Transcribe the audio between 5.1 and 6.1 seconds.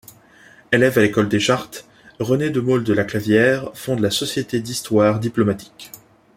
diplomatique.